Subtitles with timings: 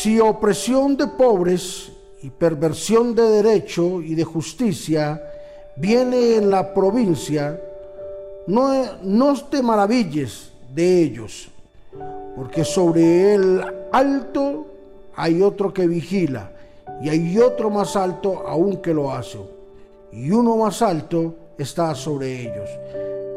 [0.00, 5.22] si opresión de pobres y perversión de derecho y de justicia
[5.76, 7.60] viene en la provincia,
[8.46, 8.72] no,
[9.02, 11.50] no te maravilles de ellos,
[12.34, 14.68] porque sobre el alto
[15.16, 16.50] hay otro que vigila,
[17.02, 19.38] y hay otro más alto aún que lo hace,
[20.12, 22.70] y uno más alto está sobre ellos.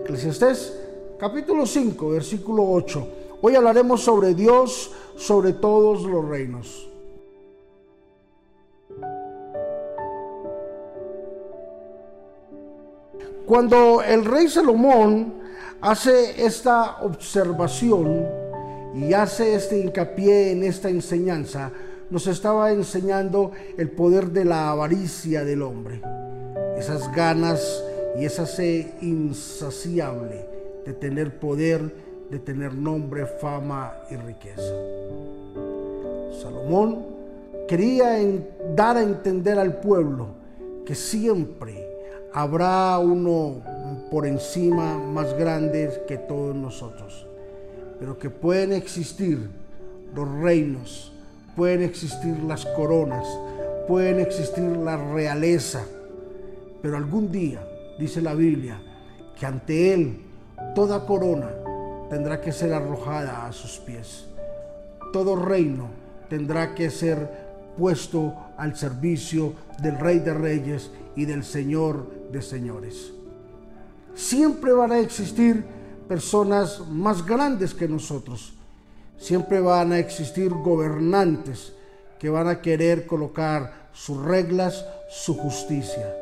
[0.00, 0.76] Eclesiastés
[1.20, 3.08] capítulo 5, versículo 8.
[3.40, 6.88] Hoy hablaremos sobre Dios sobre todos los reinos.
[13.46, 15.34] Cuando el rey Salomón
[15.80, 18.26] hace esta observación
[18.94, 21.70] y hace este hincapié en esta enseñanza,
[22.10, 26.02] nos estaba enseñando el poder de la avaricia del hombre,
[26.76, 27.84] esas ganas
[28.18, 30.44] y esa sed insaciable
[30.84, 34.74] de tener poder, de tener nombre, fama y riqueza.
[36.42, 37.06] Salomón
[37.66, 38.18] quería
[38.74, 40.28] dar a entender al pueblo
[40.84, 41.86] que siempre
[42.32, 43.62] habrá uno
[44.10, 47.26] por encima más grande que todos nosotros,
[47.98, 49.50] pero que pueden existir
[50.14, 51.12] los reinos,
[51.56, 53.26] pueden existir las coronas,
[53.86, 55.82] pueden existir la realeza,
[56.82, 57.66] pero algún día,
[57.98, 58.80] dice la Biblia,
[59.38, 60.20] que ante Él
[60.74, 61.50] toda corona
[62.08, 64.26] tendrá que ser arrojada a sus pies,
[65.12, 65.88] todo reino
[66.28, 73.12] tendrá que ser puesto al servicio del Rey de Reyes y del Señor de Señores.
[74.14, 75.64] Siempre van a existir
[76.08, 78.54] personas más grandes que nosotros.
[79.16, 81.72] Siempre van a existir gobernantes
[82.18, 86.14] que van a querer colocar sus reglas, su justicia.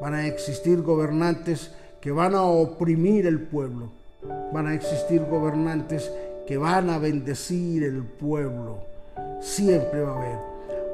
[0.00, 3.90] Van a existir gobernantes que van a oprimir el pueblo.
[4.52, 6.10] Van a existir gobernantes
[6.46, 8.78] que van a bendecir el pueblo.
[9.40, 10.38] Siempre va a haber.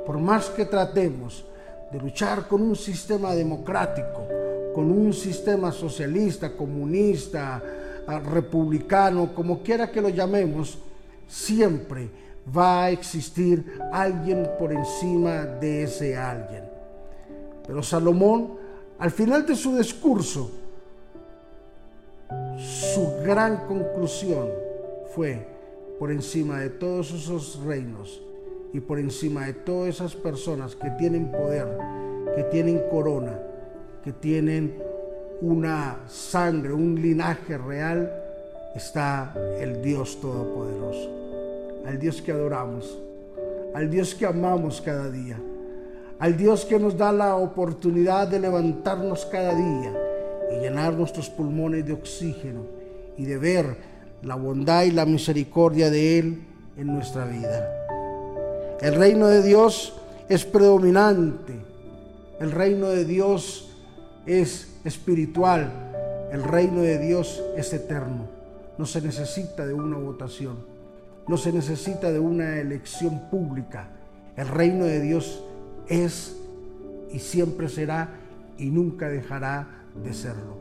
[0.06, 1.44] Por más que tratemos
[1.92, 4.26] de luchar con un sistema democrático,
[4.74, 7.62] con un sistema socialista, comunista,
[8.06, 10.78] ah, republicano, como quiera que lo llamemos,
[11.28, 12.08] siempre
[12.56, 16.64] va a existir alguien por encima de ese alguien.
[17.66, 18.54] Pero Salomón,
[18.98, 20.50] al final de su discurso,
[22.62, 24.48] su gran conclusión
[25.14, 25.46] fue,
[25.98, 28.22] por encima de todos esos reinos
[28.72, 31.66] y por encima de todas esas personas que tienen poder,
[32.36, 33.38] que tienen corona,
[34.04, 34.74] que tienen
[35.40, 38.12] una sangre, un linaje real,
[38.74, 41.10] está el Dios Todopoderoso,
[41.84, 42.98] al Dios que adoramos,
[43.74, 45.38] al Dios que amamos cada día,
[46.18, 50.11] al Dios que nos da la oportunidad de levantarnos cada día
[50.54, 52.62] y llenar nuestros pulmones de oxígeno
[53.16, 53.76] y de ver
[54.22, 56.42] la bondad y la misericordia de Él
[56.76, 57.68] en nuestra vida.
[58.80, 59.94] El reino de Dios
[60.28, 61.54] es predominante.
[62.40, 63.70] El reino de Dios
[64.26, 65.70] es espiritual.
[66.32, 68.28] El reino de Dios es eterno.
[68.78, 70.56] No se necesita de una votación.
[71.28, 73.88] No se necesita de una elección pública.
[74.36, 75.44] El reino de Dios
[75.88, 76.36] es
[77.12, 78.08] y siempre será
[78.58, 80.56] y nunca dejará de serlo.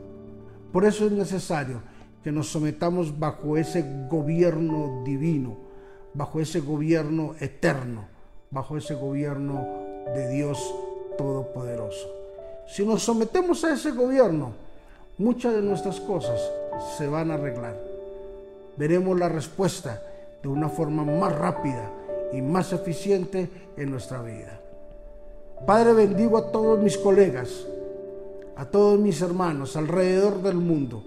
[0.72, 1.82] Por eso es necesario
[2.22, 5.56] que nos sometamos bajo ese gobierno divino,
[6.14, 8.04] bajo ese gobierno eterno,
[8.50, 9.66] bajo ese gobierno
[10.14, 10.74] de Dios
[11.18, 12.08] Todopoderoso.
[12.66, 14.52] Si nos sometemos a ese gobierno,
[15.18, 16.40] muchas de nuestras cosas
[16.96, 17.76] se van a arreglar.
[18.76, 20.00] Veremos la respuesta
[20.42, 21.90] de una forma más rápida
[22.32, 24.58] y más eficiente en nuestra vida.
[25.66, 27.66] Padre, bendigo a todos mis colegas
[28.56, 31.02] a todos mis hermanos alrededor del mundo.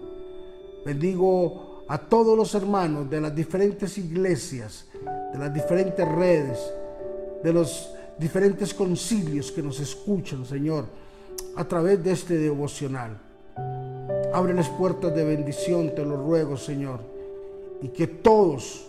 [0.85, 4.85] Bendigo a todos los hermanos de las diferentes iglesias,
[5.31, 6.59] de las diferentes redes,
[7.43, 10.85] de los diferentes concilios que nos escuchan, Señor,
[11.55, 13.17] a través de este devocional.
[14.33, 16.99] Abre las puertas de bendición, te lo ruego, Señor,
[17.81, 18.87] y que todos,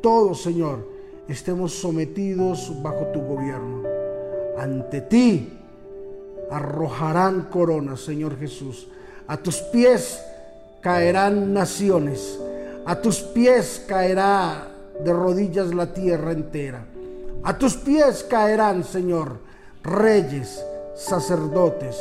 [0.00, 0.88] todos, Señor,
[1.28, 3.82] estemos sometidos bajo tu gobierno.
[4.58, 5.52] Ante ti
[6.50, 8.88] arrojarán coronas, Señor Jesús.
[9.26, 10.22] A tus pies
[10.80, 12.38] caerán naciones.
[12.84, 14.68] A tus pies caerá
[15.02, 16.84] de rodillas la tierra entera.
[17.42, 19.38] A tus pies caerán, Señor,
[19.82, 20.64] reyes,
[20.94, 21.96] sacerdotes.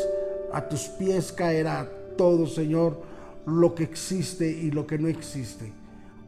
[0.54, 2.98] A tus pies caerá todo, Señor,
[3.46, 5.72] lo que existe y lo que no existe.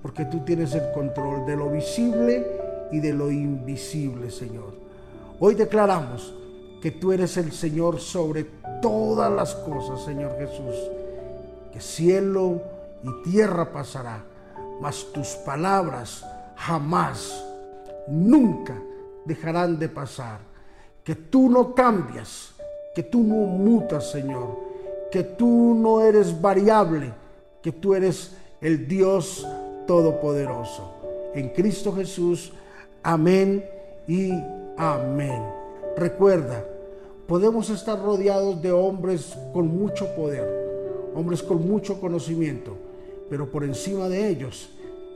[0.01, 2.45] Porque tú tienes el control de lo visible
[2.91, 4.73] y de lo invisible, Señor.
[5.39, 6.33] Hoy declaramos
[6.81, 8.45] que tú eres el Señor sobre
[8.81, 10.75] todas las cosas, Señor Jesús.
[11.73, 12.61] Que cielo
[13.03, 14.23] y tierra pasará,
[14.81, 16.23] mas tus palabras
[16.55, 17.43] jamás,
[18.07, 18.75] nunca
[19.25, 20.39] dejarán de pasar.
[21.03, 22.53] Que tú no cambias,
[22.93, 24.57] que tú no mutas, Señor,
[25.11, 27.13] que tú no eres variable,
[27.61, 29.47] que tú eres el Dios
[29.85, 30.95] Todopoderoso.
[31.33, 32.51] En Cristo Jesús,
[33.03, 33.63] amén
[34.05, 34.31] y
[34.77, 35.56] amén.
[35.97, 36.63] Recuerda,
[37.27, 40.47] podemos estar rodeados de hombres con mucho poder,
[41.15, 42.77] hombres con mucho conocimiento,
[43.31, 44.69] pero por encima de ellos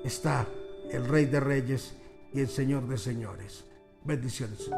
[0.03, 0.47] está
[0.89, 1.93] el Rey de Reyes
[2.33, 3.63] y el Señor de Señores.
[4.03, 4.71] Bendiciones.